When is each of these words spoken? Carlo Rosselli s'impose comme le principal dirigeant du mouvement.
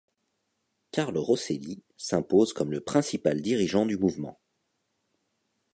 Carlo 0.89 1.21
Rosselli 1.21 1.83
s'impose 1.95 2.53
comme 2.53 2.71
le 2.71 2.81
principal 2.81 3.39
dirigeant 3.39 3.85
du 3.85 3.97
mouvement. 3.97 4.41